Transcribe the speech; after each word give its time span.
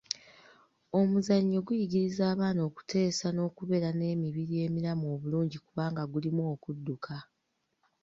Omuzannyo 0.99 1.57
guyigiriza 1.67 2.21
abaana 2.33 2.61
okuteesa 2.69 3.25
n’okubeera 3.31 3.89
n’emibiri 3.99 4.53
emiramu 4.65 5.05
obulungi 5.13 5.57
kubanga 5.65 6.01
mulimu 6.11 6.41
okudduka. 6.53 7.15